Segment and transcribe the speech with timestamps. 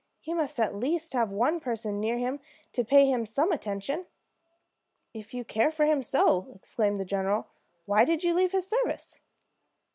[0.19, 2.39] He must at least have one person near him
[2.73, 4.07] to pay him some attention."
[5.13, 7.49] "If you care for him so," exclaimed the general,
[7.85, 9.19] "why did you leave his service?"